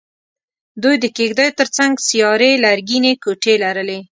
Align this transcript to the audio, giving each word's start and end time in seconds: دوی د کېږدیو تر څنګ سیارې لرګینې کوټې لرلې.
دوی 0.81 0.95
د 0.99 1.05
کېږدیو 1.17 1.55
تر 1.59 1.67
څنګ 1.77 1.91
سیارې 2.07 2.51
لرګینې 2.65 3.13
کوټې 3.23 3.55
لرلې. 3.63 3.99